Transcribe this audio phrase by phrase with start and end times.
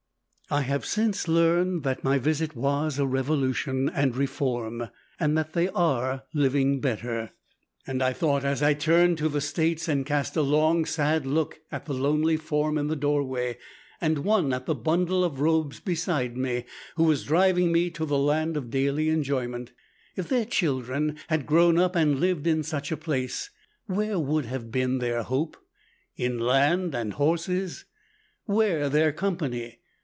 [0.53, 5.69] I have since learned that my visit was a revolution and reform, and that they
[5.69, 7.31] are living better.
[7.87, 11.61] And I thought, as I turned to the States and cast a long sad look
[11.71, 13.59] at the lonely form in the doorway,
[14.01, 16.65] and one at the bundle of robes beside me,
[16.97, 19.71] who was driving me to the land of daily enjoyment,
[20.17, 23.49] if their children had grown up and lived in such a place,
[23.85, 25.55] where would have been their hope?
[26.17, 27.85] In land and horses!
[28.47, 29.77] Where their company?